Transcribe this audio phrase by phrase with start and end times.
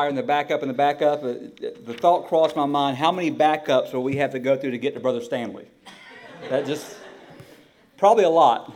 [0.00, 1.24] and the backup and the backup.
[1.24, 1.34] Uh,
[1.84, 4.78] the thought crossed my mind: How many backups will we have to go through to
[4.78, 5.66] get to Brother Stanley?
[6.50, 6.96] That just
[7.96, 8.72] probably a lot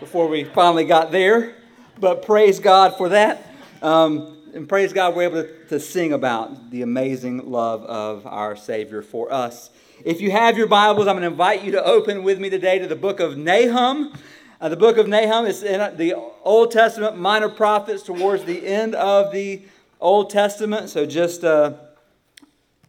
[0.00, 1.56] before we finally got there.
[1.98, 6.70] But praise God for that, um, and praise God we're able to, to sing about
[6.70, 9.70] the amazing love of our Savior for us.
[10.04, 12.78] If you have your Bibles, I'm going to invite you to open with me today
[12.80, 14.12] to the book of Nahum.
[14.60, 18.94] Uh, the book of Nahum is in the Old Testament minor prophets towards the end
[18.94, 19.62] of the
[20.04, 20.90] Old Testament.
[20.90, 21.72] So just uh,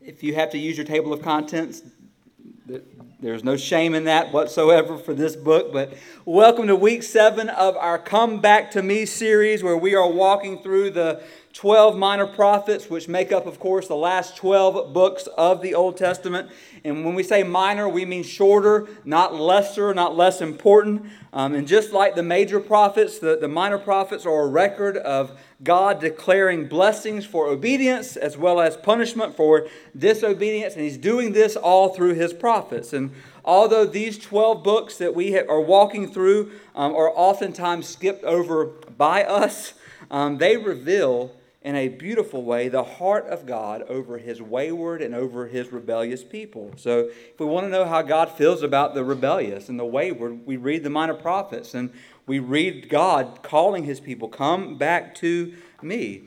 [0.01, 1.81] if you have to use your table of contents,
[3.21, 5.71] there's no shame in that whatsoever for this book.
[5.71, 5.93] But
[6.25, 10.61] welcome to week seven of our Come Back to Me series, where we are walking
[10.61, 11.23] through the
[11.53, 15.95] 12 minor prophets, which make up, of course, the last 12 books of the Old
[15.95, 16.51] Testament.
[16.83, 21.05] And when we say minor, we mean shorter, not lesser, not less important.
[21.31, 25.39] Um, and just like the major prophets, the, the minor prophets are a record of
[25.63, 30.73] God declaring blessings for obedience as well as punishment for disobedience.
[30.75, 32.93] And He's doing this all through His prophets.
[32.93, 33.11] And
[33.43, 39.23] although these 12 books that we are walking through um, are oftentimes skipped over by
[39.23, 39.73] us,
[40.11, 45.15] um, they reveal in a beautiful way the heart of God over his wayward and
[45.15, 46.71] over his rebellious people.
[46.77, 50.45] So, if we want to know how God feels about the rebellious and the wayward,
[50.45, 51.91] we read the minor prophets and
[52.27, 56.23] we read God calling his people, Come back to me.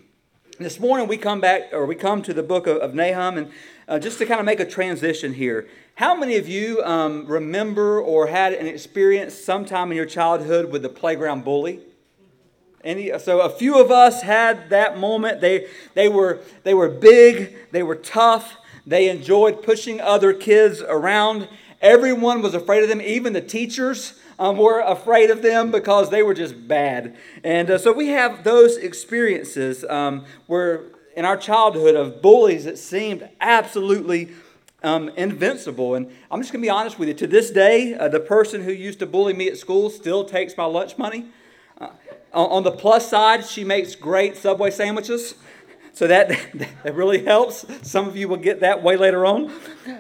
[0.58, 3.50] This morning we come back, or we come to the book of, of Nahum, and
[3.88, 5.68] uh, just to kind of make a transition here.
[5.96, 10.82] How many of you um, remember or had an experience sometime in your childhood with
[10.82, 11.80] the playground bully?
[12.84, 15.40] Any, so a few of us had that moment.
[15.40, 21.48] They, they, were, they were big, they were tough, they enjoyed pushing other kids around.
[21.80, 26.22] Everyone was afraid of them, even the teachers um, were afraid of them because they
[26.22, 27.16] were just bad.
[27.42, 30.84] And uh, so we have those experiences um, where
[31.16, 34.30] in our childhood of bullies that seemed absolutely
[34.82, 35.94] um, invincible.
[35.94, 37.14] And I'm just going to be honest with you.
[37.14, 40.56] To this day, uh, the person who used to bully me at school still takes
[40.56, 41.26] my lunch money.
[41.80, 41.88] Uh,
[42.32, 45.34] on the plus side, she makes great Subway sandwiches.
[45.98, 46.28] So that,
[46.84, 47.66] that really helps.
[47.82, 49.50] Some of you will get that way later on.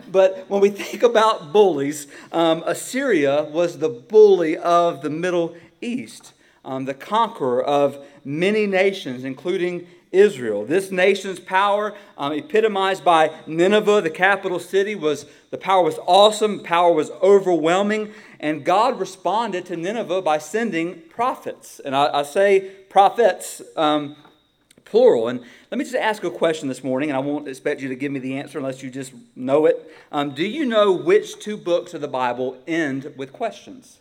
[0.08, 6.34] But when we think about bullies, um, Assyria was the bully of the Middle East,
[6.64, 10.64] um, the conqueror of many nations, including Israel.
[10.64, 16.60] This nation's power, um, epitomized by Nineveh, the capital city, was the power was awesome,
[16.60, 21.80] power was overwhelming, and God responded to Nineveh by sending prophets.
[21.84, 24.14] And I, I say prophets um,
[24.90, 25.28] plural.
[25.28, 25.40] And
[25.70, 28.12] let me just ask a question this morning, and I won't expect you to give
[28.12, 29.90] me the answer unless you just know it.
[30.10, 33.98] Um, do you know which two books of the Bible end with questions?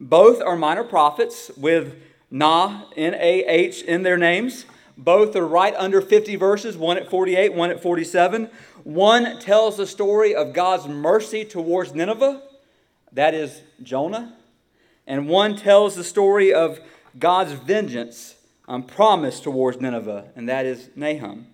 [0.00, 1.96] Both are minor prophets with
[2.30, 4.64] Nah, N A H, in their names.
[4.96, 8.50] Both are right under 50 verses, one at 48, one at 47.
[8.84, 12.42] One tells the story of God's mercy towards Nineveh,
[13.12, 14.34] that is Jonah.
[15.06, 16.80] And one tells the story of
[17.18, 18.36] God's vengeance
[18.70, 21.48] um, promise towards Nineveh, and that is Nahum.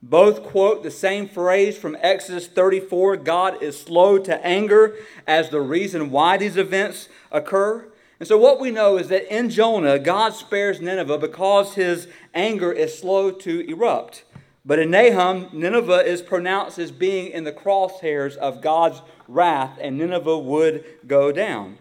[0.00, 4.94] Both quote the same phrase from Exodus 34 God is slow to anger
[5.26, 7.88] as the reason why these events occur.
[8.20, 12.70] And so, what we know is that in Jonah, God spares Nineveh because his anger
[12.70, 14.22] is slow to erupt.
[14.64, 19.98] But in Nahum, Nineveh is pronounced as being in the crosshairs of God's wrath, and
[19.98, 21.78] Nineveh would go down.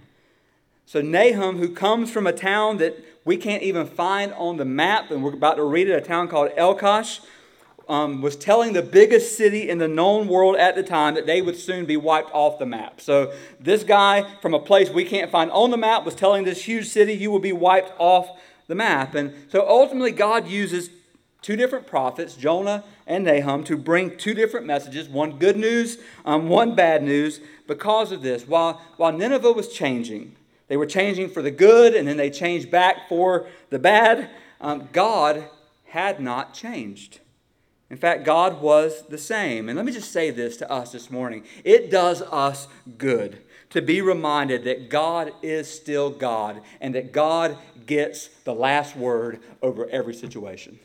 [0.92, 5.10] So, Nahum, who comes from a town that we can't even find on the map,
[5.10, 7.22] and we're about to read it, a town called Elkosh,
[7.88, 11.42] um, was telling the biggest city in the known world at the time that they
[11.42, 13.00] would soon be wiped off the map.
[13.00, 16.66] So, this guy from a place we can't find on the map was telling this
[16.66, 18.28] huge city, You will be wiped off
[18.68, 19.16] the map.
[19.16, 20.90] And so, ultimately, God uses
[21.42, 26.50] two different prophets, Jonah and Nahum, to bring two different messages one good news, um,
[26.50, 27.40] one bad news.
[27.66, 30.36] Because of this, while, while Nineveh was changing,
[30.72, 34.30] they were changing for the good and then they changed back for the bad.
[34.62, 35.50] Um, God
[35.88, 37.20] had not changed.
[37.90, 39.68] In fact, God was the same.
[39.68, 43.40] And let me just say this to us this morning it does us good
[43.72, 49.42] to be reminded that God is still God and that God gets the last word
[49.62, 50.80] over every situation.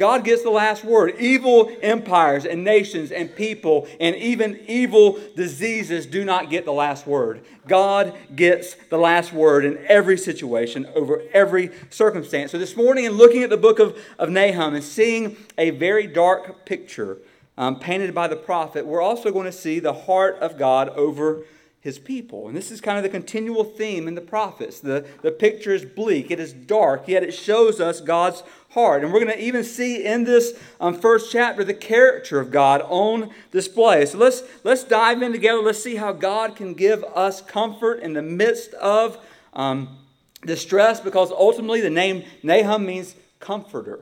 [0.00, 1.16] God gets the last word.
[1.18, 7.06] Evil empires and nations and people and even evil diseases do not get the last
[7.06, 7.44] word.
[7.68, 12.50] God gets the last word in every situation, over every circumstance.
[12.50, 16.06] So this morning, in looking at the book of, of Nahum and seeing a very
[16.06, 17.18] dark picture
[17.58, 21.44] um, painted by the prophet, we're also going to see the heart of God over
[21.80, 22.46] his people.
[22.46, 24.80] And this is kind of the continual theme in the prophets.
[24.80, 29.02] The, the picture is bleak, it is dark, yet it shows us God's heart.
[29.02, 32.82] And we're going to even see in this um, first chapter the character of God
[32.82, 34.04] on display.
[34.04, 35.62] So let's, let's dive in together.
[35.62, 39.16] Let's see how God can give us comfort in the midst of
[39.54, 39.96] um,
[40.44, 44.00] distress, because ultimately the name Nahum means comforter.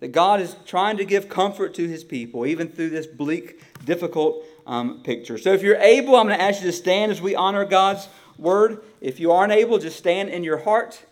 [0.00, 4.44] That God is trying to give comfort to his people, even through this bleak, difficult
[4.68, 5.38] um, picture.
[5.38, 8.06] So if you're able, I'm going to ask you to stand as we honor God's
[8.36, 8.82] word.
[9.00, 11.04] If you aren't able, just stand in your heart.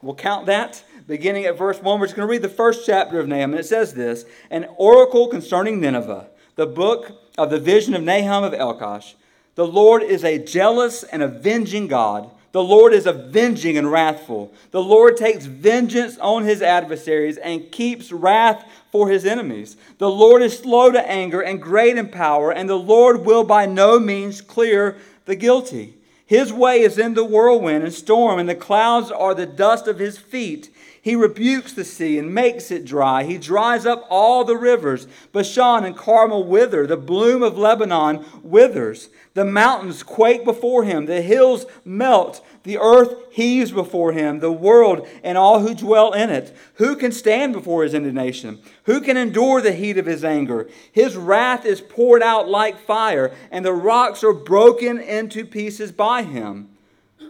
[0.00, 0.82] We'll count that.
[1.08, 3.60] Beginning at verse 1, we're just going to read the first chapter of Nahum, and
[3.60, 8.52] it says this An oracle concerning Nineveh, the book of the vision of Nahum of
[8.52, 9.14] Elkosh.
[9.56, 14.52] The Lord is a jealous and avenging God the Lord is avenging and wrathful.
[14.70, 19.76] The Lord takes vengeance on his adversaries and keeps wrath for his enemies.
[19.98, 23.66] The Lord is slow to anger and great in power, and the Lord will by
[23.66, 24.96] no means clear
[25.26, 25.94] the guilty.
[26.24, 29.98] His way is in the whirlwind and storm, and the clouds are the dust of
[29.98, 30.70] his feet.
[31.08, 33.24] He rebukes the sea and makes it dry.
[33.24, 35.06] He dries up all the rivers.
[35.32, 36.86] Bashan and Carmel wither.
[36.86, 39.08] The bloom of Lebanon withers.
[39.32, 41.06] The mountains quake before him.
[41.06, 42.44] The hills melt.
[42.64, 44.40] The earth heaves before him.
[44.40, 46.54] The world and all who dwell in it.
[46.74, 48.60] Who can stand before his indignation?
[48.82, 50.68] Who can endure the heat of his anger?
[50.92, 56.24] His wrath is poured out like fire, and the rocks are broken into pieces by
[56.24, 56.68] him.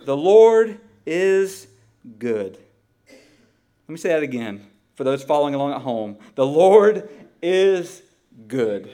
[0.04, 1.68] The Lord is
[2.18, 2.58] good
[3.88, 6.18] let me say that again for those following along at home.
[6.34, 7.08] The Lord
[7.40, 8.02] is
[8.46, 8.90] good,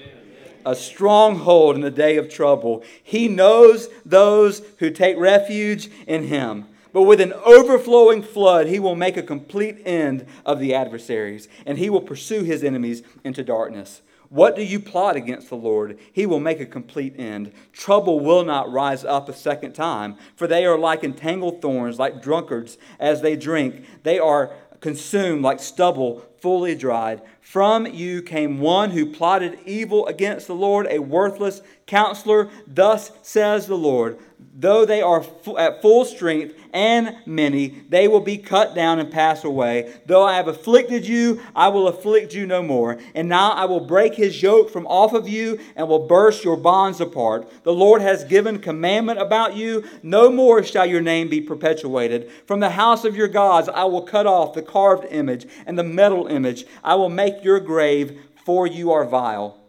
[0.65, 2.85] a stronghold in the day of trouble.
[3.03, 6.67] He knows those who take refuge in him.
[6.93, 11.77] But with an overflowing flood, he will make a complete end of the adversaries, and
[11.77, 14.01] he will pursue his enemies into darkness.
[14.35, 15.97] What do you plot against the Lord?
[16.13, 17.53] He will make a complete end.
[17.73, 22.21] Trouble will not rise up a second time, for they are like entangled thorns, like
[22.21, 23.85] drunkards as they drink.
[24.03, 24.53] They are
[24.85, 27.23] consumed like stubble fully dried.
[27.41, 32.51] From you came one who plotted evil against the Lord, a worthless counselor.
[32.67, 34.19] Thus says the Lord
[34.55, 35.25] Though they are
[35.59, 39.95] at full strength and many, they will be cut down and pass away.
[40.07, 42.99] Though I have afflicted you, I will afflict you no more.
[43.15, 46.57] And now I will break his yoke from off of you and will burst your
[46.57, 47.49] bonds apart.
[47.63, 49.85] The Lord has given commandment about you.
[50.03, 52.31] No more shall your name be perpetuated.
[52.45, 55.85] From the house of your gods I will cut off the carved image and the
[55.85, 56.67] metal image.
[56.83, 59.61] I will make your grave, for you are vile.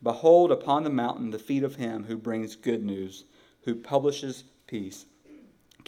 [0.00, 3.24] Behold upon the mountain the feet of him who brings good news
[3.64, 5.04] who publishes peace.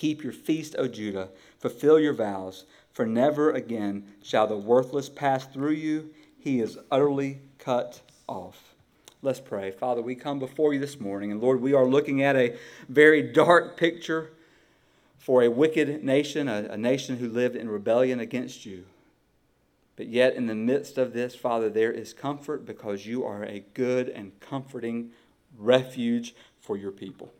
[0.01, 5.45] Keep your feast, O Judah, fulfill your vows, for never again shall the worthless pass
[5.45, 6.09] through you.
[6.39, 8.73] He is utterly cut off.
[9.21, 9.71] Let's pray.
[9.71, 12.57] Father, we come before you this morning, and Lord, we are looking at a
[12.89, 14.31] very dark picture
[15.19, 18.87] for a wicked nation, a, a nation who lived in rebellion against you.
[19.97, 23.65] But yet, in the midst of this, Father, there is comfort because you are a
[23.75, 25.11] good and comforting
[25.59, 27.35] refuge for your people.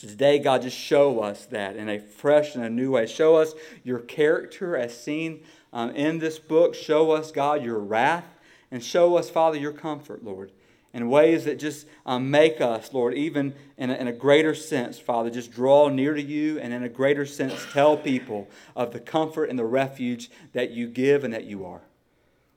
[0.00, 3.04] Today, God, just show us that in a fresh and a new way.
[3.04, 3.52] Show us
[3.84, 5.42] your character as seen
[5.74, 6.74] um, in this book.
[6.74, 8.24] Show us, God, your wrath.
[8.70, 10.52] And show us, Father, your comfort, Lord,
[10.94, 14.98] in ways that just um, make us, Lord, even in a, in a greater sense,
[14.98, 19.00] Father, just draw near to you and in a greater sense tell people of the
[19.00, 21.82] comfort and the refuge that you give and that you are.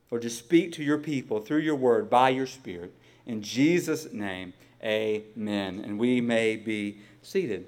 [0.10, 2.94] Lord, just speak to your people through your word by your Spirit.
[3.26, 5.82] In Jesus' name, amen.
[5.84, 7.66] And we may be seated.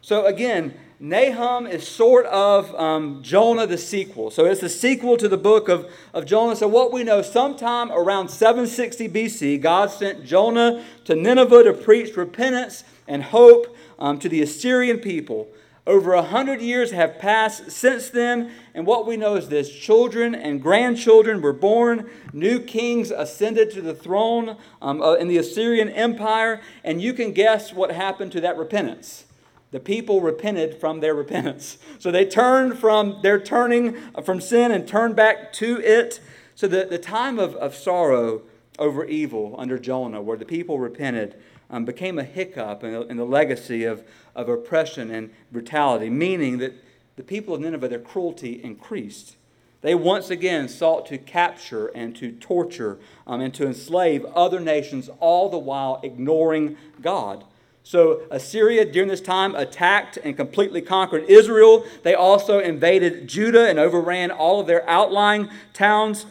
[0.00, 4.30] So again, Nahum is sort of um, Jonah the sequel.
[4.30, 6.56] So it's the sequel to the book of, of Jonah.
[6.56, 12.16] So what we know, sometime around 760 BC, God sent Jonah to Nineveh to preach
[12.16, 15.48] repentance and hope um, to the Assyrian people.
[15.88, 20.34] Over a hundred years have passed since then, and what we know is this children
[20.34, 25.88] and grandchildren were born, new kings ascended to the throne um, uh, in the Assyrian
[25.88, 29.24] Empire, and you can guess what happened to that repentance.
[29.70, 31.78] The people repented from their repentance.
[31.98, 36.20] So they turned from their turning from sin and turned back to it.
[36.54, 38.42] So the, the time of, of sorrow
[38.78, 41.34] over evil under Jonah, where the people repented,
[41.70, 44.02] um, became a hiccup in the, in the legacy of,
[44.34, 46.74] of oppression and brutality, meaning that
[47.16, 49.36] the people of Nineveh, their cruelty increased.
[49.80, 55.08] They once again sought to capture and to torture um, and to enslave other nations,
[55.20, 57.44] all the while ignoring God.
[57.84, 61.86] So, Assyria during this time attacked and completely conquered Israel.
[62.02, 66.26] They also invaded Judah and overran all of their outlying towns.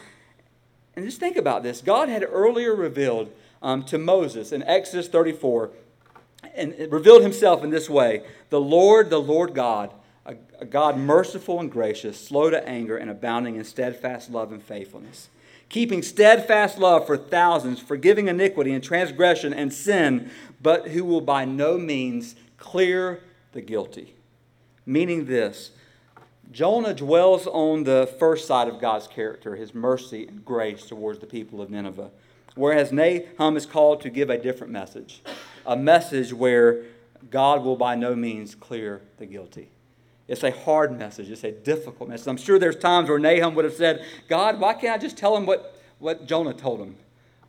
[0.95, 5.71] And just think about this God had earlier revealed um, to Moses in Exodus 34
[6.55, 9.91] and revealed himself in this way The Lord, the Lord God,
[10.25, 14.61] a, a God merciful and gracious, slow to anger, and abounding in steadfast love and
[14.61, 15.29] faithfulness
[15.69, 21.45] keeping steadfast love for thousands, forgiving iniquity and transgression and sin, but who will by
[21.45, 23.21] no means clear
[23.51, 24.15] the guilty.
[24.85, 25.71] Meaning this
[26.51, 31.25] Jonah dwells on the first side of God's character, his mercy and grace towards the
[31.25, 32.09] people of Nineveh,
[32.57, 35.21] whereas Nahum is called to give a different message
[35.67, 36.85] a message where
[37.29, 39.69] God will by no means clear the guilty.
[40.27, 41.29] It's a hard message.
[41.29, 42.27] It's a difficult message.
[42.27, 45.35] I'm sure there's times where Nahum would have said, God, why can't I just tell
[45.35, 46.95] him what, what Jonah told him?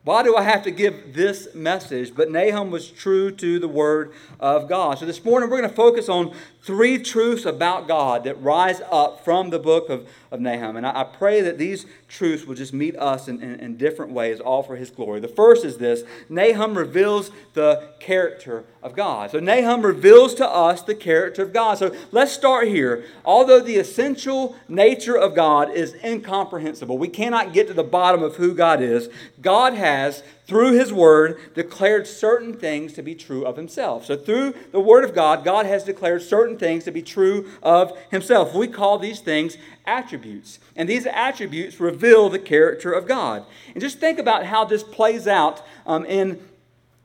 [0.04, 2.14] Why do I have to give this message?
[2.14, 4.98] But Nahum was true to the word of God.
[4.98, 9.24] So this morning we're going to focus on three truths about God that rise up
[9.24, 10.76] from the book of, of Nahum.
[10.76, 14.12] And I, I pray that these truths will just meet us in, in, in, different
[14.12, 15.20] ways, all for his glory.
[15.20, 19.30] The first is this Nahum reveals the character of God.
[19.30, 21.78] So Nahum reveals to us the character of God.
[21.78, 23.04] So let's start here.
[23.24, 28.36] Although the essential nature of God is incomprehensible, we cannot get to the bottom of
[28.36, 29.08] who God is.
[29.40, 34.06] God has through his word, declared certain things to be true of himself.
[34.06, 37.96] So, through the word of God, God has declared certain things to be true of
[38.10, 38.54] himself.
[38.54, 40.58] We call these things attributes.
[40.74, 43.44] And these attributes reveal the character of God.
[43.74, 46.42] And just think about how this plays out um, in,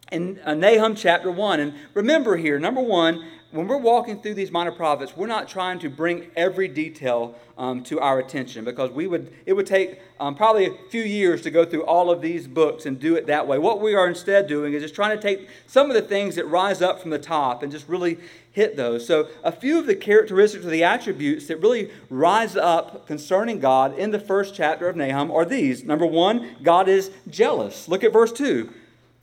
[0.10, 1.60] in uh, Nahum chapter 1.
[1.60, 5.78] And remember here, number one, when we're walking through these minor prophets, we're not trying
[5.80, 10.34] to bring every detail um, to our attention because we would it would take um,
[10.34, 13.48] probably a few years to go through all of these books and do it that
[13.48, 13.60] way.
[13.60, 16.48] What we are instead doing is just trying to take some of the things that
[16.48, 18.18] rise up from the top and just really
[18.52, 19.06] hit those.
[19.06, 23.98] So a few of the characteristics or the attributes that really rise up concerning God
[24.00, 25.84] in the first chapter of Nahum are these.
[25.84, 27.88] Number one, God is jealous.
[27.88, 28.74] Look at verse two.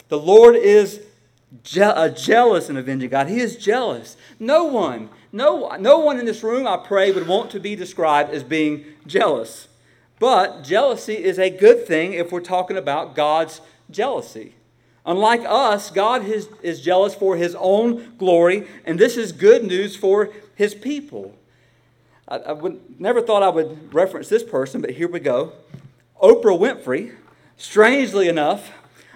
[0.09, 1.01] The Lord is
[1.65, 3.29] Je- a jealous and avenging God.
[3.29, 4.17] He is jealous.
[4.39, 8.31] No one, no, no one in this room, I pray, would want to be described
[8.31, 9.69] as being jealous.
[10.19, 14.55] But jealousy is a good thing if we're talking about God's jealousy.
[15.07, 19.97] Unlike us, God is, is jealous for his own glory, and this is good news
[19.97, 21.35] for his people.
[22.29, 25.53] I, I would, never thought I would reference this person, but here we go.
[26.23, 27.15] Oprah Winfrey,
[27.57, 28.71] strangely enough,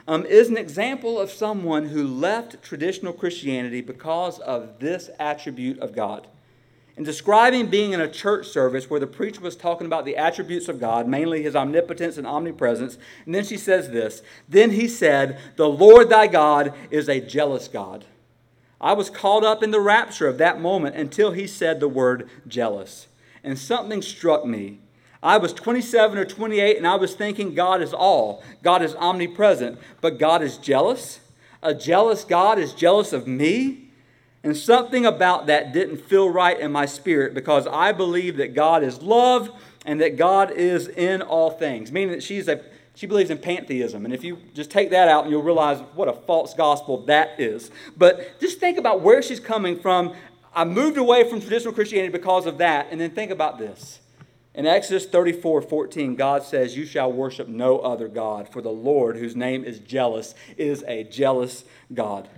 [0.07, 5.95] um, is an example of someone who left traditional Christianity because of this attribute of
[5.95, 6.27] God.
[6.97, 10.69] In describing being in a church service where the preacher was talking about the attributes
[10.69, 15.41] of God, mainly his omnipotence and omnipresence, and then she says this Then he said,
[15.57, 18.05] The Lord thy God is a jealous God.
[18.81, 22.29] I was caught up in the rapture of that moment until he said the word
[22.47, 23.09] jealous.
[23.43, 24.79] And something struck me.
[25.25, 29.79] I was 27 or 28 and I was thinking God is all, God is omnipresent,
[30.03, 31.21] but God is jealous.
[31.63, 33.91] A jealous God is jealous of me.
[34.45, 38.83] And something about that didn't feel right in my spirit because I believe that God
[38.83, 39.51] is love
[39.87, 42.63] and that God is in all things, meaning that she's a
[42.97, 44.05] she believes in pantheism.
[44.05, 47.73] And if you just take that out, you'll realize what a false gospel that is.
[47.97, 50.15] But just think about where she's coming from.
[50.55, 52.89] I moved away from traditional Christianity because of that.
[52.93, 53.99] And then think about this.
[54.55, 59.17] In Exodus 34 14, God says, You shall worship no other God, for the Lord,
[59.17, 62.29] whose name is jealous, is a jealous God.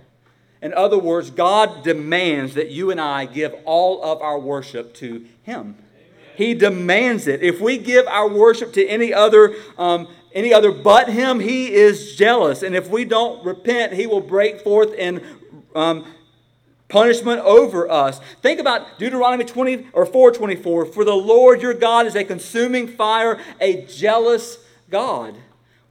[0.61, 5.25] In other words, God demands that you and I give all of our worship to
[5.43, 5.77] Him.
[6.35, 7.43] He demands it.
[7.43, 12.15] If we give our worship to any other, um, any other but Him, He is
[12.15, 12.63] jealous.
[12.63, 15.23] And if we don't repent, He will break forth in
[15.75, 16.11] um,
[16.89, 18.19] punishment over us.
[18.41, 20.85] Think about Deuteronomy 20 or 424.
[20.85, 25.35] For the Lord your God is a consuming fire, a jealous God.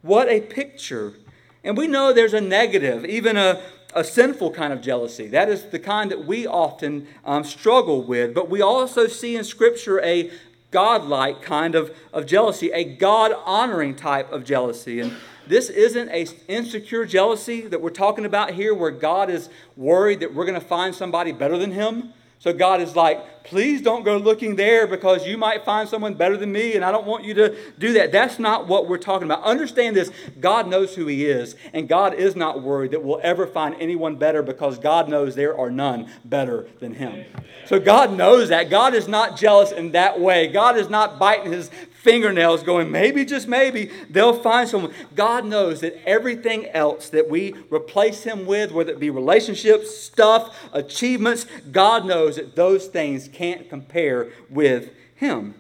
[0.03, 1.15] What a picture.
[1.63, 3.61] And we know there's a negative, even a,
[3.95, 5.27] a sinful kind of jealousy.
[5.27, 8.35] That is the kind that we often um, struggle with.
[8.35, 10.31] But we also see in Scripture a
[10.71, 15.01] godlike kind of, of jealousy, a God honoring type of jealousy.
[15.01, 20.21] And this isn't a insecure jealousy that we're talking about here where God is worried
[20.21, 22.13] that we're going to find somebody better than him.
[22.39, 26.37] So God is like, please don't go looking there because you might find someone better
[26.37, 28.13] than me, and I don't want you to do that.
[28.13, 29.43] That's not what we're talking about.
[29.43, 33.47] Understand this God knows who He is, and God is not worried that we'll ever
[33.47, 37.25] find anyone better because God knows there are none better than Him.
[37.65, 38.69] So God knows that.
[38.69, 40.47] God is not jealous in that way.
[40.49, 41.71] God is not biting His
[42.07, 44.95] fingernails going, maybe, just maybe, they'll find someone.
[45.17, 50.57] God knows that everything else that we replace Him with, whether it be relationships, stuff,
[50.73, 55.57] achievements, God knows that those things can't compare with Him.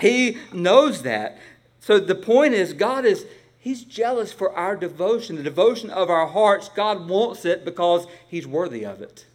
[0.00, 1.38] He knows that.
[1.78, 3.24] So the point is, God is
[3.60, 6.68] He's jealous for our devotion, the devotion of our hearts.
[6.68, 9.26] God wants it because He's worthy of it.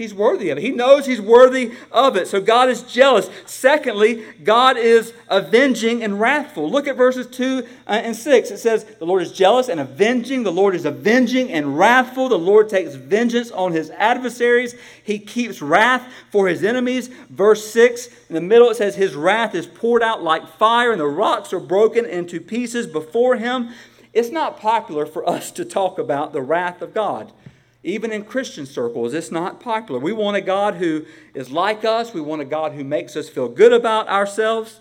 [0.00, 0.62] He's worthy of it.
[0.62, 2.26] He knows he's worthy of it.
[2.26, 3.28] So God is jealous.
[3.44, 6.70] Secondly, God is avenging and wrathful.
[6.70, 8.50] Look at verses 2 uh, and 6.
[8.50, 10.42] It says, The Lord is jealous and avenging.
[10.42, 12.30] The Lord is avenging and wrathful.
[12.30, 14.74] The Lord takes vengeance on his adversaries.
[15.04, 17.08] He keeps wrath for his enemies.
[17.28, 21.00] Verse 6, in the middle, it says, His wrath is poured out like fire, and
[21.02, 23.68] the rocks are broken into pieces before him.
[24.14, 27.34] It's not popular for us to talk about the wrath of God.
[27.82, 29.98] Even in Christian circles, it's not popular.
[29.98, 32.12] We want a God who is like us.
[32.12, 34.80] We want a God who makes us feel good about ourselves.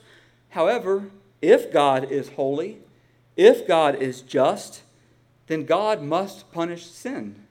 [0.49, 1.09] However,
[1.41, 2.79] if God is holy,
[3.37, 4.83] if God is just,
[5.47, 7.45] then God must punish sin.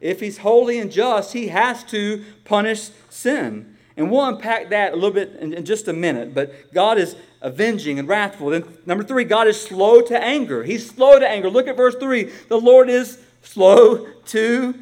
[0.00, 3.76] If He's holy and just, He has to punish sin.
[3.96, 6.34] And we'll unpack that a little bit in, in just a minute.
[6.34, 8.50] But God is avenging and wrathful.
[8.50, 10.62] Then, number three, God is slow to anger.
[10.62, 11.50] He's slow to anger.
[11.50, 12.24] Look at verse three.
[12.48, 14.74] The Lord is slow to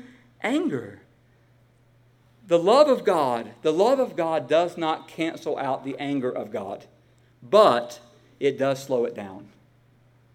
[0.42, 1.00] anger.
[2.46, 6.50] The love of God, the love of God does not cancel out the anger of
[6.50, 6.84] God,
[7.42, 8.00] but
[8.38, 9.48] it does slow it down.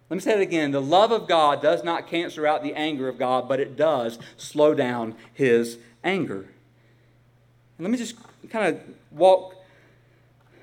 [0.09, 0.71] Let me say it again.
[0.71, 4.17] The love of God does not cancel out the anger of God, but it does
[4.37, 6.47] slow down his anger.
[7.77, 8.15] And let me just
[8.49, 9.55] kind of walk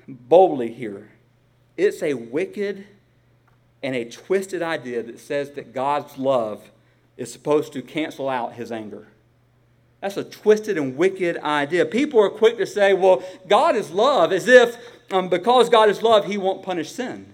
[0.07, 1.11] boldly here.
[1.77, 2.85] It's a wicked
[3.81, 6.71] and a twisted idea that says that God's love
[7.17, 9.07] is supposed to cancel out his anger.
[10.01, 11.85] That's a twisted and wicked idea.
[11.85, 14.77] People are quick to say, well, God is love, as if
[15.11, 17.33] um, because God is love, he won't punish sin.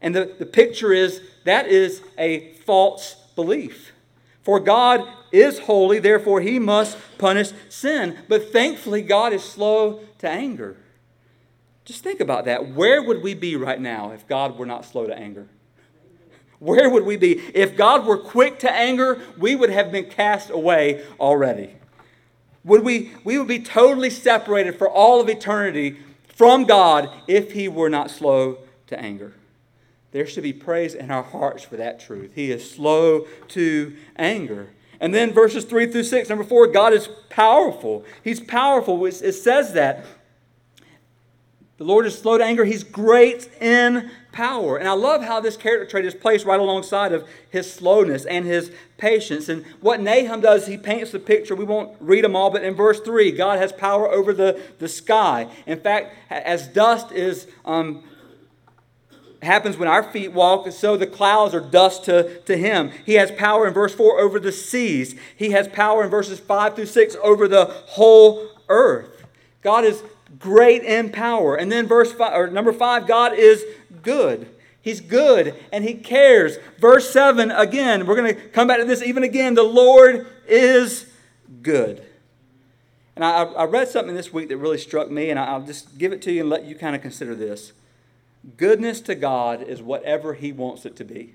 [0.00, 3.92] And the, the picture is that is a false belief.
[4.42, 8.18] For God is holy, therefore he must punish sin.
[8.28, 10.76] But thankfully, God is slow to anger.
[11.86, 12.74] Just think about that.
[12.74, 15.48] Where would we be right now if God were not slow to anger?
[16.58, 17.40] Where would we be?
[17.54, 21.74] If God were quick to anger, we would have been cast away already.
[22.64, 25.98] Would we, we would be totally separated for all of eternity
[26.34, 28.58] from God if He were not slow
[28.88, 29.34] to anger.
[30.12, 32.32] There should be praise in our hearts for that truth.
[32.34, 34.70] He is slow to anger.
[35.00, 38.04] And then verses 3 through 6, number 4, God is powerful.
[38.22, 39.04] He's powerful.
[39.04, 40.06] It says that.
[41.76, 42.64] The Lord is slow to anger.
[42.64, 44.76] He's great in power.
[44.76, 48.44] And I love how this character trait is placed right alongside of his slowness and
[48.44, 49.48] his patience.
[49.48, 51.54] And what Nahum does, he paints the picture.
[51.54, 54.88] We won't read them all, but in verse 3, God has power over the, the
[54.88, 55.48] sky.
[55.66, 57.46] In fact, as dust is.
[57.64, 58.02] Um,
[59.42, 62.90] happens when our feet walk, so the clouds are dust to, to him.
[63.04, 65.14] He has power in verse 4 over the seas.
[65.36, 69.26] He has power in verses 5 through 6 over the whole earth.
[69.60, 70.02] God is
[70.38, 71.56] great in power.
[71.56, 73.64] And then verse five, or number five, God is
[74.02, 74.48] good.
[74.84, 76.58] He's good and he cares.
[76.78, 79.54] Verse 7, again, we're going to come back to this even again.
[79.54, 81.06] The Lord is
[81.62, 82.04] good.
[83.16, 86.12] And I, I read something this week that really struck me, and I'll just give
[86.12, 87.72] it to you and let you kind of consider this.
[88.56, 91.34] Goodness to God is whatever he wants it to be.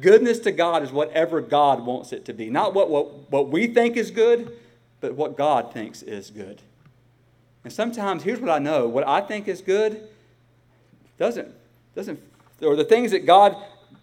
[0.00, 2.50] Goodness to God is whatever God wants it to be.
[2.50, 4.58] Not what, what, what we think is good,
[5.00, 6.62] but what God thinks is good.
[7.64, 10.08] And sometimes, here's what I know what I think is good
[11.18, 11.48] doesn't,
[11.94, 12.20] doesn't,
[12.60, 13.56] or the things that God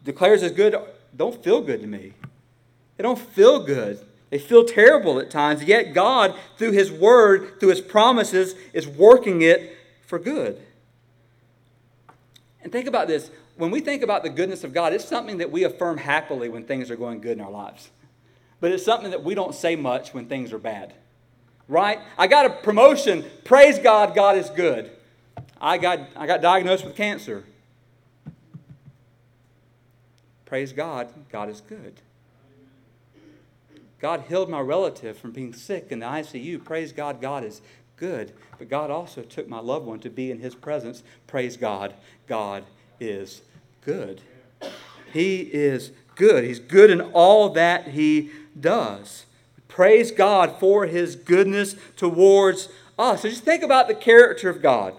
[0.05, 0.75] declares as good
[1.15, 2.13] don't feel good to me.
[2.97, 4.05] They don't feel good.
[4.29, 9.41] They feel terrible at times, yet God, through His Word, through His promises, is working
[9.41, 10.61] it for good.
[12.61, 13.31] And think about this.
[13.57, 16.63] When we think about the goodness of God, it's something that we affirm happily when
[16.63, 17.89] things are going good in our lives.
[18.61, 20.93] But it's something that we don't say much when things are bad
[21.69, 21.99] right?
[22.17, 23.23] I got a promotion.
[23.45, 24.91] Praise God, God is good.
[25.61, 27.45] I got, I got diagnosed with cancer.
[30.45, 32.01] Praise God, God is good.
[33.99, 36.63] God healed my relative from being sick in the ICU.
[36.63, 37.61] Praise God, God is
[37.97, 38.31] good.
[38.57, 41.03] But God also took my loved one to be in his presence.
[41.27, 41.93] Praise God,
[42.27, 42.63] God
[42.99, 43.41] is
[43.85, 44.21] good.
[45.11, 46.43] He is good.
[46.45, 49.25] He's good in all that he does.
[49.69, 53.21] Praise God for his goodness towards us.
[53.21, 54.93] So just think about the character of God.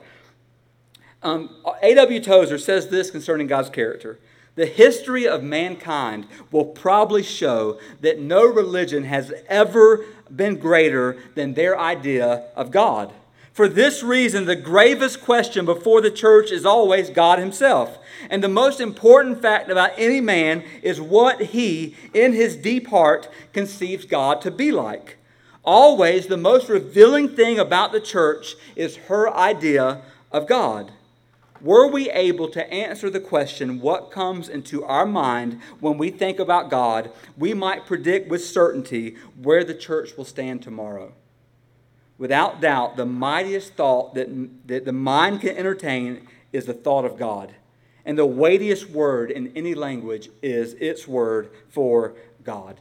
[1.22, 2.20] Um, A.W.
[2.20, 4.18] Tozer says this concerning God's character.
[4.54, 10.04] The history of mankind will probably show that no religion has ever
[10.34, 13.12] been greater than their idea of God.
[13.52, 17.98] For this reason, the gravest question before the church is always God Himself.
[18.28, 23.28] And the most important fact about any man is what he, in his deep heart,
[23.52, 25.16] conceives God to be like.
[25.64, 30.92] Always, the most revealing thing about the church is her idea of God.
[31.60, 36.38] were we able to answer the question, what comes into our mind when we think
[36.38, 41.12] about God, we might predict with certainty where the church will stand tomorrow.
[42.20, 44.28] Without doubt, the mightiest thought that,
[44.66, 47.54] that the mind can entertain is the thought of God.
[48.04, 52.12] And the weightiest word in any language is its word for
[52.44, 52.76] God.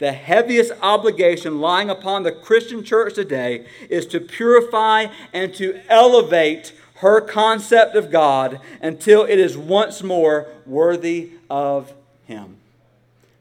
[0.00, 6.74] The heaviest obligation lying upon the Christian church today is to purify and to elevate
[6.96, 11.94] her concept of God until it is once more worthy of
[12.26, 12.58] Him.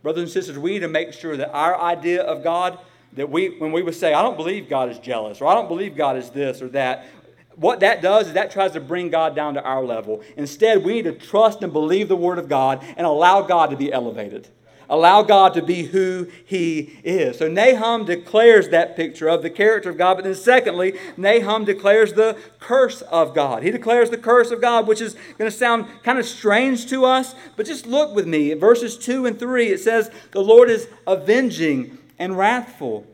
[0.03, 2.79] Brothers and sisters, we need to make sure that our idea of God,
[3.17, 5.67] that we, when we would say, I don't believe God is jealous, or I don't
[5.67, 7.07] believe God is this or that,
[7.55, 10.23] what that does is that tries to bring God down to our level.
[10.37, 13.75] Instead, we need to trust and believe the Word of God and allow God to
[13.75, 14.47] be elevated.
[14.89, 17.39] Allow God to be who He is.
[17.39, 22.13] So Nahum declares that picture of the character of God, but then secondly, Nahum declares
[22.13, 23.63] the curse of God.
[23.63, 27.05] He declares the curse of God, which is going to sound kind of strange to
[27.05, 28.51] us, but just look with me.
[28.51, 33.05] In verses 2 and 3, it says, The Lord is avenging and wrathful.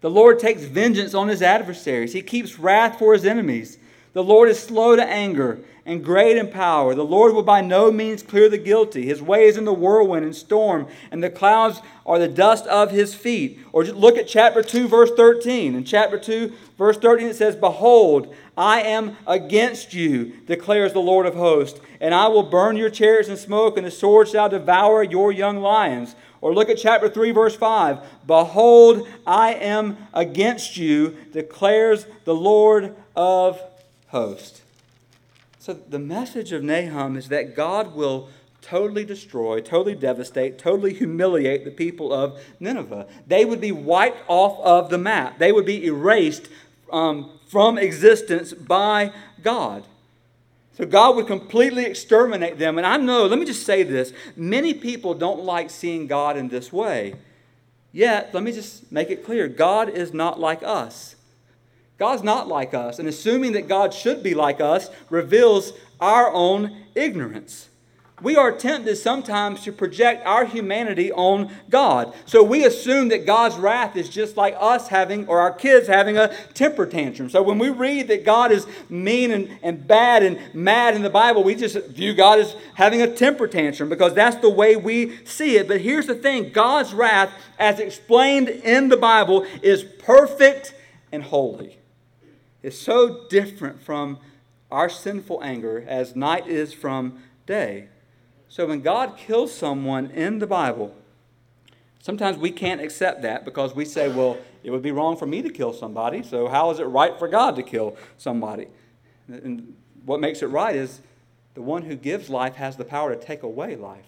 [0.00, 3.78] The Lord takes vengeance on his adversaries, He keeps wrath for his enemies.
[4.12, 6.94] The Lord is slow to anger and great in power.
[6.94, 9.06] The Lord will by no means clear the guilty.
[9.06, 12.90] His way is in the whirlwind and storm, and the clouds are the dust of
[12.90, 13.60] his feet.
[13.72, 15.74] Or look at chapter 2, verse 13.
[15.74, 21.26] In chapter 2, verse 13, it says, Behold, I am against you, declares the Lord
[21.26, 25.02] of hosts, and I will burn your chariots in smoke, and the sword shall devour
[25.02, 26.14] your young lions.
[26.44, 28.00] Or look at chapter 3, verse 5.
[28.26, 33.62] Behold, I am against you, declares the Lord of
[34.08, 34.60] hosts.
[35.58, 38.28] So the message of Nahum is that God will
[38.60, 43.06] totally destroy, totally devastate, totally humiliate the people of Nineveh.
[43.26, 46.50] They would be wiped off of the map, they would be erased
[46.92, 49.84] um, from existence by God.
[50.76, 52.78] So God would completely exterminate them.
[52.78, 56.48] And I know, let me just say this many people don't like seeing God in
[56.48, 57.14] this way.
[57.92, 61.14] Yet, let me just make it clear God is not like us.
[61.96, 66.76] God's not like us, and assuming that God should be like us reveals our own
[66.96, 67.68] ignorance.
[68.22, 72.14] We are tempted sometimes to project our humanity on God.
[72.26, 76.16] So we assume that God's wrath is just like us having, or our kids having
[76.16, 77.28] a temper tantrum.
[77.28, 81.10] So when we read that God is mean and, and bad and mad in the
[81.10, 85.24] Bible, we just view God as having a temper tantrum because that's the way we
[85.24, 85.66] see it.
[85.66, 90.72] But here's the thing God's wrath, as explained in the Bible, is perfect
[91.10, 91.78] and holy
[92.62, 94.20] It's so different from
[94.70, 97.88] our sinful anger as night is from day.
[98.54, 100.94] So when God kills someone in the Bible,
[102.00, 105.42] sometimes we can't accept that because we say, well, it would be wrong for me
[105.42, 108.68] to kill somebody, so how is it right for God to kill somebody?
[109.26, 111.00] And what makes it right is
[111.54, 114.06] the one who gives life has the power to take away life.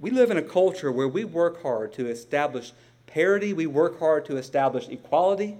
[0.00, 2.72] We live in a culture where we work hard to establish
[3.06, 5.58] parity, we work hard to establish equality,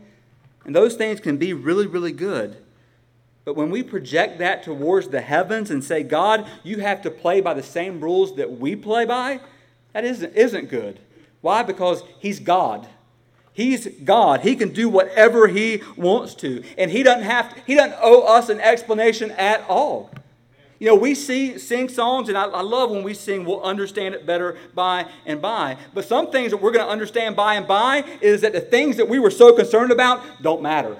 [0.64, 2.56] and those things can be really, really good.
[3.46, 7.40] But when we project that towards the heavens and say, God, you have to play
[7.40, 9.38] by the same rules that we play by,
[9.92, 10.98] that isn't, isn't good.
[11.42, 11.62] Why?
[11.62, 12.88] Because He's God.
[13.52, 14.40] He's God.
[14.40, 16.64] He can do whatever He wants to.
[16.76, 20.11] And He doesn't have to, He doesn't owe us an explanation at all.
[20.80, 24.14] You know, we see, sing songs, and I, I, love when we sing, we'll understand
[24.14, 25.78] it better by and by.
[25.94, 28.96] But some things that we're going to understand by and by is that the things
[28.96, 30.98] that we were so concerned about don't matter.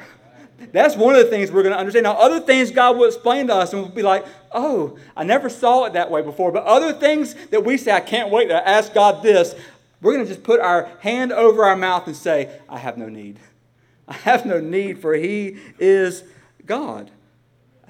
[0.72, 2.04] That's one of the things we're going to understand.
[2.04, 5.48] Now, other things God will explain to us, and we'll be like, oh, I never
[5.48, 6.50] saw it that way before.
[6.50, 9.54] But other things that we say, I can't wait to ask God this,
[10.00, 13.08] we're going to just put our hand over our mouth and say, I have no
[13.08, 13.38] need.
[14.08, 16.24] I have no need, for He is
[16.64, 17.10] God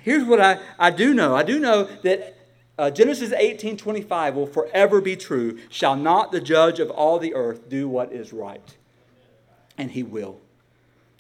[0.07, 2.39] here's what I, I do know I do know that
[2.79, 5.59] uh, Genesis 18 25 will forever be true.
[5.69, 8.77] Shall not the judge of all the earth do what is right?
[9.77, 10.41] And he will.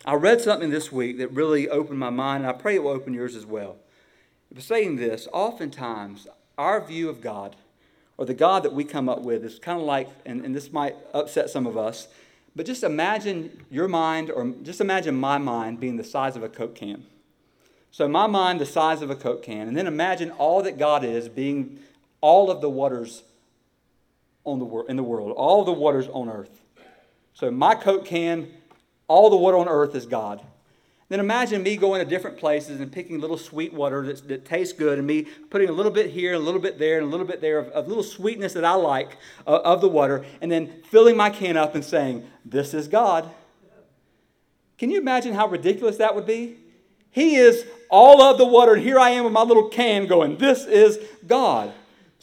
[0.06, 2.92] I read something this week that really opened my mind, and I pray it will
[2.92, 3.76] open yours as well.
[4.52, 7.56] It was saying this oftentimes, our view of God,
[8.16, 10.72] or the God that we come up with, is kind of like, and, and this
[10.72, 12.06] might upset some of us,
[12.54, 16.48] but just imagine your mind, or just imagine my mind being the size of a
[16.48, 17.04] Coke can.
[17.90, 19.66] So, my mind, the size of a Coke can.
[19.66, 21.80] And then imagine all that God is being
[22.20, 23.24] all of the waters
[24.44, 26.60] on the, in the world, all the waters on earth.
[27.34, 28.52] So, my Coke can,
[29.08, 30.40] all the water on earth is God.
[31.08, 34.72] Then imagine me going to different places and picking little sweet water that, that tastes
[34.72, 37.26] good, and me putting a little bit here, a little bit there, and a little
[37.26, 39.16] bit there of, of little sweetness that I like
[39.46, 43.30] uh, of the water, and then filling my can up and saying, This is God.
[44.78, 46.56] Can you imagine how ridiculous that would be?
[47.12, 50.38] He is all of the water, and here I am with my little can going,
[50.38, 51.72] This is God.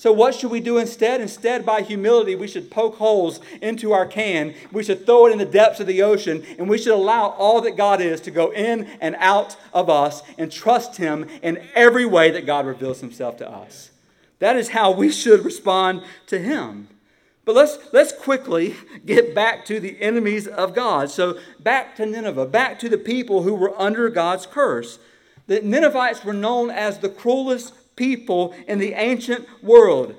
[0.03, 1.21] So, what should we do instead?
[1.21, 4.53] Instead, by humility, we should poke holes into our can.
[4.69, 7.61] We should throw it in the depths of the ocean, and we should allow all
[7.61, 12.05] that God is to go in and out of us and trust Him in every
[12.05, 13.91] way that God reveals Himself to us.
[14.39, 16.89] That is how we should respond to Him.
[17.45, 21.11] But let's, let's quickly get back to the enemies of God.
[21.11, 24.99] So, back to Nineveh, back to the people who were under God's curse.
[25.47, 30.15] The Ninevites were known as the cruelest people in the ancient world.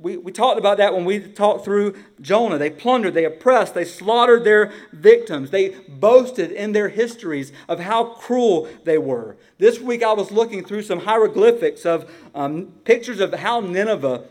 [0.00, 2.56] We, we talked about that when we talked through Jonah.
[2.56, 5.50] They plundered, they oppressed, they slaughtered their victims.
[5.50, 9.36] They boasted in their histories of how cruel they were.
[9.58, 14.24] This week I was looking through some hieroglyphics of um, pictures of how Nineveh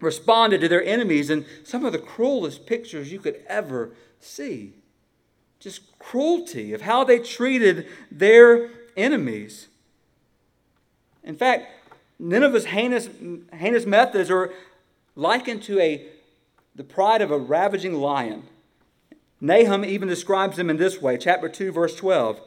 [0.00, 4.74] responded to their enemies, and some of the cruelest pictures you could ever see.
[5.60, 9.68] Just cruelty of how they treated their enemies.
[11.22, 11.66] In fact,
[12.18, 13.08] Nineveh's heinous,
[13.52, 14.52] heinous methods are
[15.16, 16.06] likened to a,
[16.74, 18.44] the pride of a ravaging lion.
[19.40, 22.40] Nahum even describes them in this way, chapter 2, verse 12.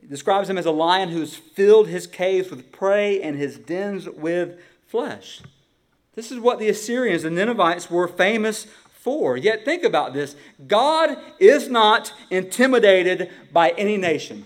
[0.00, 4.08] He describes them as a lion who's filled his caves with prey and his dens
[4.08, 5.42] with flesh.
[6.14, 9.36] This is what the Assyrians, the Ninevites, were famous for.
[9.36, 10.34] Yet think about this
[10.66, 14.44] God is not intimidated by any nation,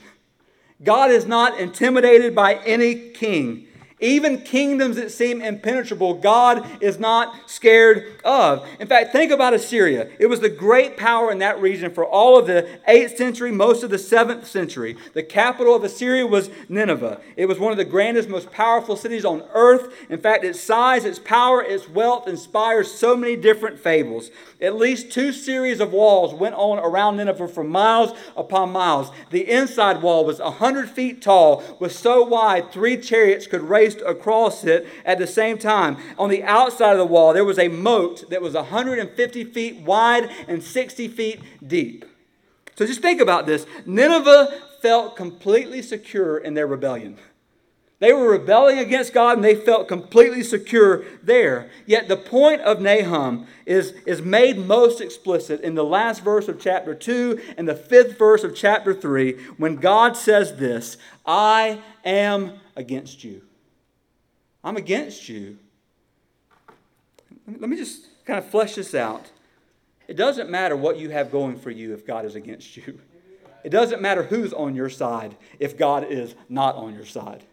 [0.83, 3.69] God is not intimidated by any king.
[4.01, 8.67] Even kingdoms that seem impenetrable, God is not scared of.
[8.79, 10.09] In fact, think about Assyria.
[10.19, 13.83] It was the great power in that region for all of the 8th century, most
[13.83, 14.97] of the 7th century.
[15.13, 17.21] The capital of Assyria was Nineveh.
[17.37, 19.95] It was one of the grandest, most powerful cities on earth.
[20.09, 24.31] In fact, its size, its power, its wealth inspires so many different fables.
[24.61, 29.11] At least two series of walls went on around Nineveh for miles upon miles.
[29.31, 33.63] The inside wall was 100 feet tall, was so wide three chariots could
[33.95, 35.97] race across it at the same time.
[36.19, 40.31] On the outside of the wall, there was a moat that was 150 feet wide
[40.49, 42.05] and 60 feet deep.
[42.77, 47.19] So just think about this Nineveh felt completely secure in their rebellion.
[47.99, 51.71] They were rebelling against God and they felt completely secure there.
[51.85, 56.59] Yet the point of Nahum is, is made most explicit in the last verse of
[56.59, 62.59] chapter 2 and the fifth verse of chapter 3 when God says this I am
[62.75, 63.43] against you.
[64.63, 65.59] I'm against you.
[67.47, 69.31] Let me just kind of flesh this out.
[70.07, 73.01] It doesn't matter what you have going for you if God is against you.
[73.63, 77.45] It doesn't matter who's on your side if God is not on your side.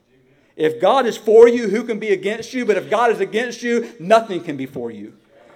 [0.56, 2.66] If God is for you, who can be against you?
[2.66, 5.14] But if God is against you, nothing can be for you.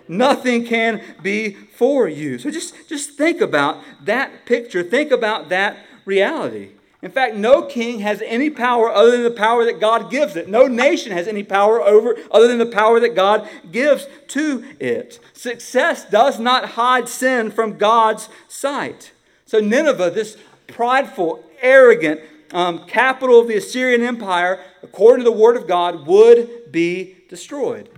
[0.08, 2.38] Nothing can be for you.
[2.38, 4.84] So just, just think about that picture.
[4.84, 6.72] Think about that reality.
[7.02, 10.48] In fact, no king has any power other than the power that God gives it.
[10.48, 15.20] No nation has any power over other than the power that God gives to it.
[15.34, 19.14] Success does not hide sin from God's sight.
[19.46, 20.38] So Nineveh, this
[20.68, 22.22] prideful, arrogant
[22.54, 27.90] um, capital of the Assyrian Empire, according to the word of God, would be destroyed.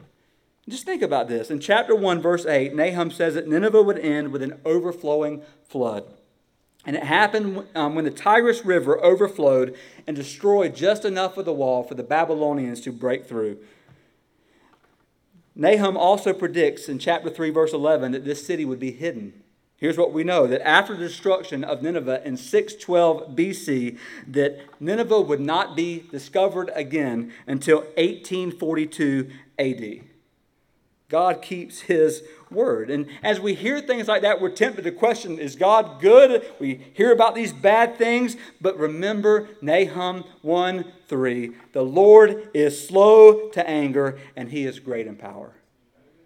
[0.69, 1.51] Just think about this.
[1.51, 6.05] In chapter 1, verse 8, Nahum says that Nineveh would end with an overflowing flood.
[6.86, 11.54] And it happened um, when the Tigris River overflowed and destroyed just enough of the
[11.54, 13.58] wall for the Babylonians to break through.
[15.56, 19.43] Nahum also predicts in chapter 3, verse 11, that this city would be hidden.
[19.78, 25.22] Here's what we know that after the destruction of Nineveh in 612 BC, that Nineveh
[25.22, 30.12] would not be discovered again until 1842 AD.
[31.09, 32.89] God keeps his word.
[32.89, 36.45] And as we hear things like that, we're tempted to question is God good?
[36.59, 41.51] We hear about these bad things, but remember Nahum 1 3.
[41.73, 45.53] The Lord is slow to anger, and he is great in power.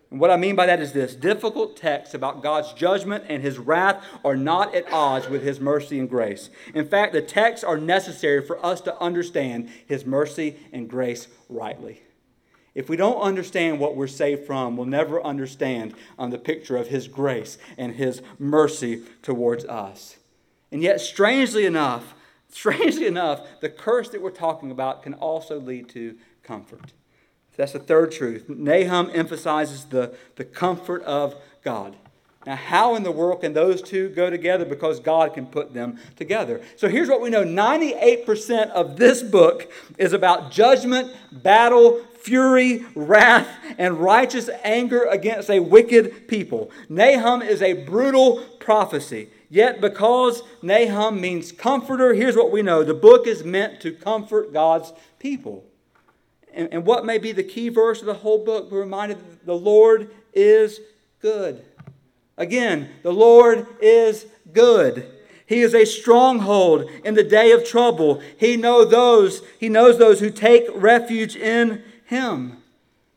[0.10, 3.58] And what I mean by that is this difficult texts about God's judgment and his
[3.58, 6.50] wrath are not at odds with his mercy and grace.
[6.74, 12.04] In fact, the texts are necessary for us to understand his mercy and grace rightly.
[12.78, 16.90] If we don't understand what we're saved from, we'll never understand um, the picture of
[16.90, 20.18] His grace and His mercy towards us.
[20.72, 22.14] And yet, strangely enough,
[22.50, 26.94] strangely enough, the curse that we're talking about can also lead to comfort.
[27.56, 28.48] That's the third truth.
[28.48, 31.96] Nahum emphasizes the, the comfort of God.
[32.46, 34.66] Now, how in the world can those two go together?
[34.66, 36.62] Because God can put them together.
[36.76, 43.48] So here's what we know 98% of this book is about judgment, battle, fury, wrath,
[43.78, 46.70] and righteous anger against a wicked people.
[46.90, 49.30] Nahum is a brutal prophecy.
[49.50, 54.52] Yet, because Nahum means comforter, here's what we know the book is meant to comfort
[54.52, 55.64] God's people.
[56.54, 58.70] And, and what may be the key verse of the whole book?
[58.70, 60.82] We're reminded that the Lord is
[61.22, 61.64] good.
[62.38, 65.10] Again, the Lord is good.
[65.46, 68.22] He is a stronghold in the day of trouble.
[68.38, 72.58] He know those, he knows those who take refuge in him.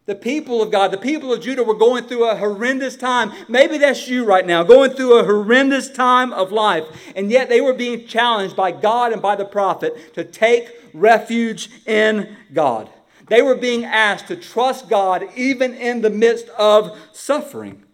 [0.06, 3.32] The people of God, the people of Judah were going through a horrendous time.
[3.48, 6.84] Maybe that's you right now, going through a horrendous time of life.
[7.14, 11.70] And yet they were being challenged by God and by the prophet to take refuge
[11.86, 12.90] in God.
[13.28, 17.84] They were being asked to trust God even in the midst of suffering.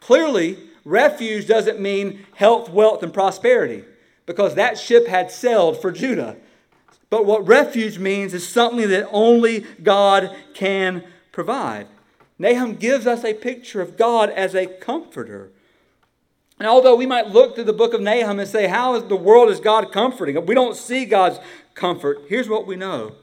[0.00, 3.84] Clearly, refuge doesn't mean health, wealth, and prosperity
[4.26, 6.36] because that ship had sailed for Judah.
[7.08, 11.86] But what refuge means is something that only God can provide.
[12.38, 15.50] Nahum gives us a picture of God as a comforter.
[16.58, 19.16] And although we might look through the book of Nahum and say, How in the
[19.16, 20.44] world is God comforting?
[20.46, 21.38] We don't see God's
[21.74, 22.22] comfort.
[22.28, 23.14] Here's what we know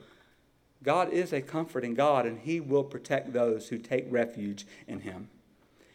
[0.83, 5.29] God is a comforting God, and He will protect those who take refuge in Him.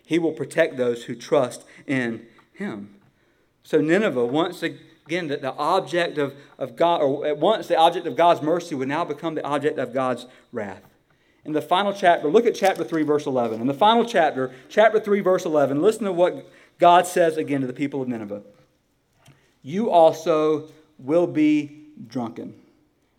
[0.04, 2.94] He will protect those who trust in Him.
[3.62, 8.06] So, Nineveh, once again, that the object of, of God, or at once the object
[8.06, 10.82] of God's mercy, would now become the object of God's wrath
[11.48, 13.62] in the final chapter, look at chapter 3, verse 11.
[13.62, 16.46] In the final chapter, chapter 3, verse 11, listen to what
[16.78, 18.42] God says again to the people of Nineveh.
[19.62, 20.68] You also
[20.98, 22.54] will be drunken.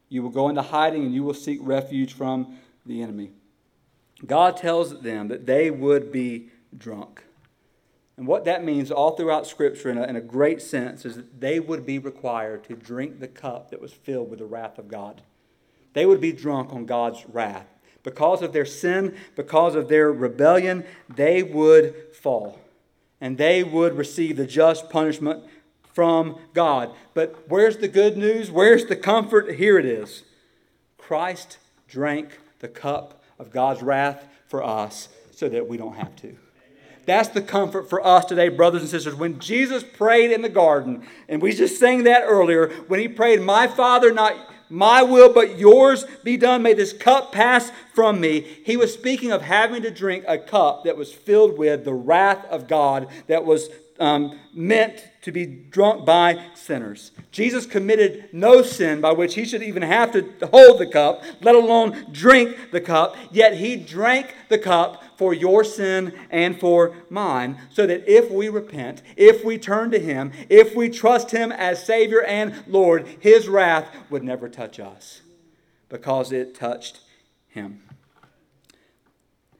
[0.09, 3.31] You will go into hiding and you will seek refuge from the enemy.
[4.23, 7.23] God tells them that they would be drunk.
[8.19, 11.39] And what that means all throughout Scripture, in a, in a, great sense, is that
[11.39, 14.89] they would be required to drink the cup that was filled with the wrath of
[14.89, 15.21] God.
[15.93, 17.65] They would be drunk on God's wrath.
[18.03, 22.59] Because of their sin, because of their rebellion, they would fall.
[23.21, 25.45] And they would receive the just punishment
[25.93, 26.93] from God.
[27.13, 28.51] But where's the good news?
[28.51, 29.55] Where's the comfort?
[29.55, 30.23] Here it is
[30.97, 36.35] Christ drank the cup of God's wrath for us so that we don't have to.
[37.09, 39.15] That's the comfort for us today, brothers and sisters.
[39.15, 43.41] When Jesus prayed in the garden, and we just sang that earlier, when he prayed,
[43.41, 44.35] My Father, not
[44.69, 46.61] my will, but yours be done.
[46.61, 48.41] May this cup pass from me.
[48.63, 52.45] He was speaking of having to drink a cup that was filled with the wrath
[52.45, 53.69] of God that was
[53.99, 57.11] um, meant to be drunk by sinners.
[57.31, 61.55] Jesus committed no sin by which he should even have to hold the cup, let
[61.55, 67.59] alone drink the cup, yet he drank the cup for your sin and for mine,
[67.69, 71.85] so that if we repent, if we turn to him, if we trust him as
[71.85, 75.21] Savior and Lord, his wrath would never touch us
[75.89, 77.01] because it touched
[77.49, 77.83] him.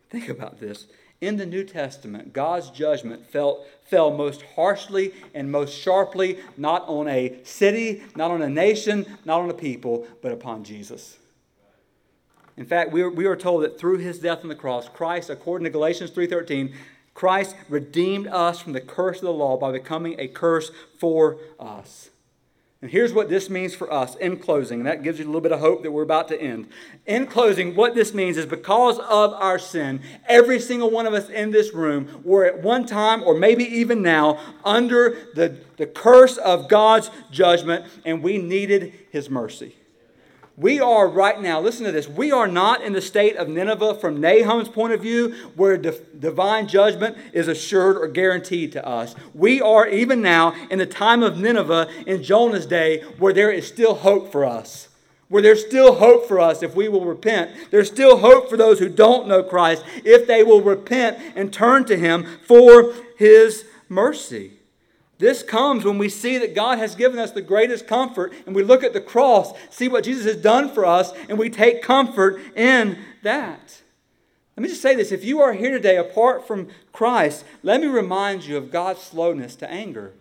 [0.09, 0.87] Think about this.
[1.19, 7.09] In the New Testament, God's judgment fell, fell most harshly and most sharply, not on
[7.09, 11.17] a city, not on a nation, not on a people, but upon Jesus.
[12.59, 15.29] In fact, we are, we are told that through his death on the cross, Christ,
[15.29, 16.73] according to Galatians 3.13,
[17.13, 22.09] Christ redeemed us from the curse of the law by becoming a curse for us.
[22.81, 24.79] And here's what this means for us in closing.
[24.79, 26.67] And that gives you a little bit of hope that we're about to end.
[27.05, 31.29] In closing, what this means is because of our sin, every single one of us
[31.29, 36.35] in this room were at one time, or maybe even now, under the, the curse
[36.35, 39.75] of God's judgment, and we needed his mercy.
[40.59, 43.95] We are right now, listen to this, we are not in the state of Nineveh
[43.95, 49.15] from Nahum's point of view where divine judgment is assured or guaranteed to us.
[49.33, 53.69] We are even now in the time of Nineveh in Jonah's day where there is
[53.69, 54.89] still hope for us.
[55.29, 57.51] Where there's still hope for us if we will repent.
[57.71, 61.85] There's still hope for those who don't know Christ if they will repent and turn
[61.85, 64.58] to Him for His mercy.
[65.19, 68.63] This comes when we see that God has given us the greatest comfort and we
[68.63, 72.39] look at the cross, see what Jesus has done for us, and we take comfort
[72.55, 73.82] in that.
[74.55, 77.88] Let me just say this if you are here today apart from Christ, let me
[77.88, 80.13] remind you of God's slowness to anger.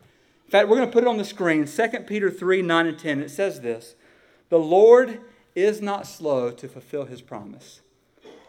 [0.47, 2.99] In fact, we're going to put it on the screen 2 Peter 3 9 and
[2.99, 3.23] 10.
[3.23, 3.95] It says this
[4.49, 5.21] The Lord
[5.55, 7.83] is not slow to fulfill his promise,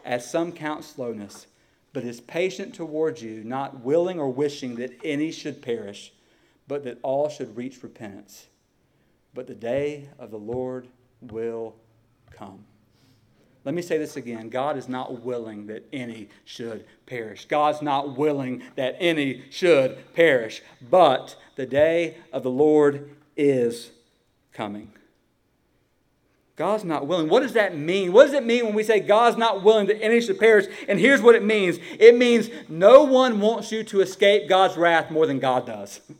[0.04, 1.46] as some count slowness,
[1.92, 6.12] but is patient towards you, not willing or wishing that any should perish
[6.70, 8.46] but that all should reach repentance.
[9.34, 10.86] But the day of the Lord
[11.20, 11.74] will
[12.30, 12.64] come.
[13.64, 14.50] Let me say this again.
[14.50, 17.46] God is not willing that any should perish.
[17.46, 20.62] God's not willing that any should perish.
[20.80, 23.90] But the day of the Lord is
[24.52, 24.92] coming.
[26.54, 27.28] God's not willing.
[27.28, 28.12] What does that mean?
[28.12, 30.66] What does it mean when we say God's not willing that any should perish?
[30.88, 35.10] And here's what it means it means no one wants you to escape God's wrath
[35.10, 36.00] more than God does.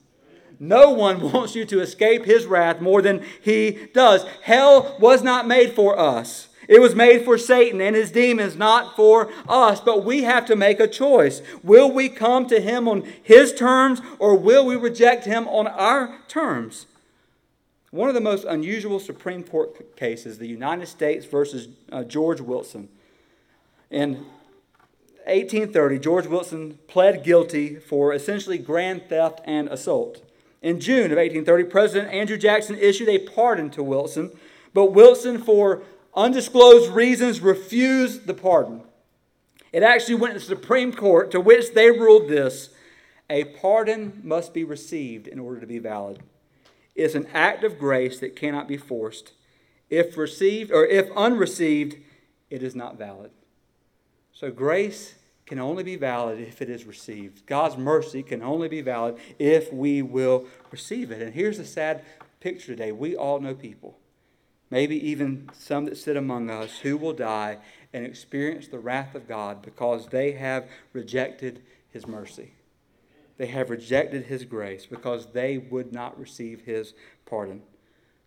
[0.61, 4.25] No one wants you to escape his wrath more than he does.
[4.43, 6.49] Hell was not made for us.
[6.69, 9.81] It was made for Satan and his demons, not for us.
[9.81, 11.43] But we have to make a choice.
[11.65, 16.21] Will we come to him on his terms or will we reject him on our
[16.29, 16.87] terms?
[17.91, 22.89] One of the most unusual Supreme Court cases, the United States versus uh, George Wilson.
[23.91, 24.27] In
[25.27, 30.23] 1830, George Wilson pled guilty for essentially grand theft and assault.
[30.63, 34.31] In June of 1830, President Andrew Jackson issued a pardon to Wilson,
[34.75, 35.83] but Wilson, for
[36.15, 38.83] undisclosed reasons, refused the pardon.
[39.73, 42.71] It actually went to the Supreme Court, to which they ruled this
[43.31, 46.21] a pardon must be received in order to be valid
[46.97, 49.33] It's an act of grace that cannot be forced.
[49.89, 51.97] If received or if unreceived,
[52.51, 53.31] it is not valid.
[54.33, 55.15] So grace
[55.51, 57.45] can only be valid if it is received.
[57.45, 61.21] God's mercy can only be valid if we will receive it.
[61.21, 62.05] And here's the sad
[62.39, 62.93] picture today.
[62.93, 63.99] We all know people,
[64.71, 67.59] maybe even some that sit among us, who will die
[67.93, 72.53] and experience the wrath of God because they have rejected his mercy.
[73.37, 76.95] They have rejected his grace because they would not receive his
[77.27, 77.63] pardon.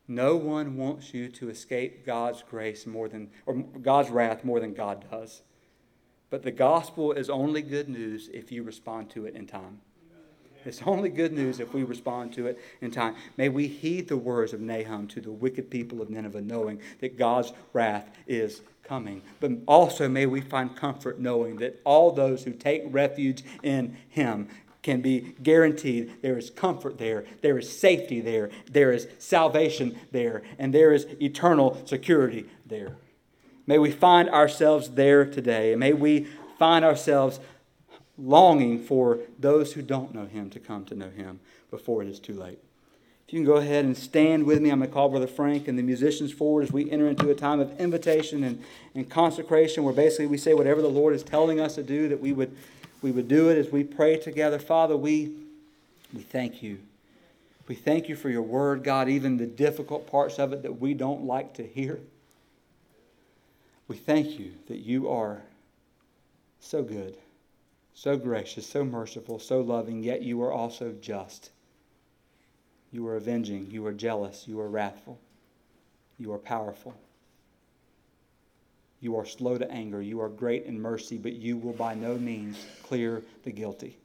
[0.09, 4.73] No one wants you to escape God's grace more than, or God's wrath more than
[4.73, 5.41] God does.
[6.33, 9.81] But the gospel is only good news if you respond to it in time.
[10.65, 13.15] It's only good news if we respond to it in time.
[13.37, 17.19] May we heed the words of Nahum to the wicked people of Nineveh, knowing that
[17.19, 19.21] God's wrath is coming.
[19.39, 24.47] But also may we find comfort knowing that all those who take refuge in Him
[24.81, 26.13] can be guaranteed.
[26.23, 31.05] There is comfort there, there is safety there, there is salvation there, and there is
[31.21, 32.97] eternal security there.
[33.65, 36.27] May we find ourselves there today, and may we
[36.59, 37.39] find ourselves
[38.17, 41.39] longing for those who don't know Him to come to know Him
[41.71, 42.59] before it is too late.
[43.27, 45.67] If you can go ahead and stand with me, I'm going to call Brother Frank
[45.67, 48.61] and the musicians forward as we enter into a time of invitation and,
[48.93, 52.19] and consecration where basically we say whatever the Lord is telling us to do, that
[52.19, 52.55] we would
[53.03, 54.57] we would do it as we pray together.
[54.57, 55.33] Father, we,
[56.13, 56.79] we thank you.
[57.67, 60.93] We thank you for your word, God, even the difficult parts of it that we
[60.93, 61.99] don't like to hear.
[63.87, 65.41] We thank you that you are
[66.59, 67.17] so good,
[67.93, 71.51] so gracious, so merciful, so loving, yet you are also just.
[72.91, 75.19] You are avenging, you are jealous, you are wrathful,
[76.17, 76.95] you are powerful.
[79.03, 80.01] You are slow to anger.
[80.01, 83.97] You are great in mercy, but you will by no means clear the guilty.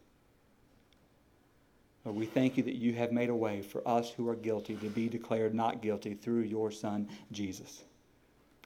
[2.04, 4.74] Lord, we thank you that you have made a way for us who are guilty
[4.74, 7.84] to be declared not guilty through your Son, Jesus.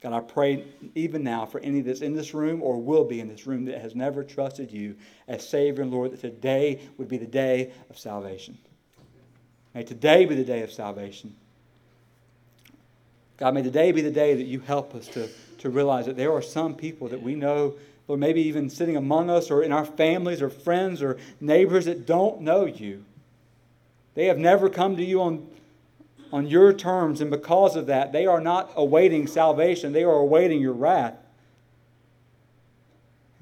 [0.03, 3.29] God, I pray even now for any that's in this room or will be in
[3.29, 4.95] this room that has never trusted you
[5.27, 8.57] as Savior and Lord, that today would be the day of salvation.
[9.73, 11.35] May today be the day of salvation.
[13.37, 15.29] God, may today be the day that you help us to
[15.63, 17.73] to realize that there are some people that we know,
[18.09, 22.05] or maybe even sitting among us or in our families or friends or neighbors that
[22.05, 23.05] don't know you.
[24.13, 25.47] They have never come to you on,
[26.33, 30.59] on your terms, and because of that, they are not awaiting salvation, they are awaiting
[30.59, 31.15] your wrath.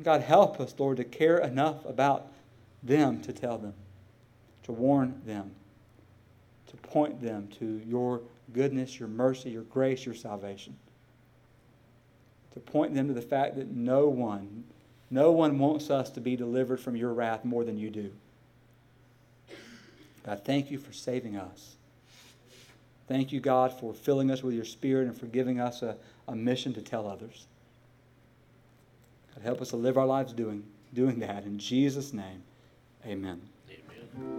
[0.03, 2.27] God, help us, Lord, to care enough about
[2.83, 3.73] them to tell them,
[4.63, 5.51] to warn them,
[6.67, 8.21] to point them to your
[8.53, 10.75] goodness, your mercy, your grace, your salvation
[12.53, 14.65] to point them to the fact that no one,
[15.09, 18.11] no one wants us to be delivered from your wrath more than you do.
[20.25, 21.75] God, thank you for saving us.
[23.11, 25.97] Thank you, God, for filling us with your Spirit and for giving us a,
[26.29, 27.45] a mission to tell others.
[29.35, 31.43] God, help us to live our lives doing, doing that.
[31.43, 32.41] In Jesus' name,
[33.05, 33.41] amen.
[33.69, 34.31] Amen.